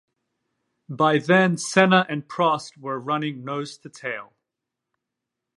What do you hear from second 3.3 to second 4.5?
nose-to-tail.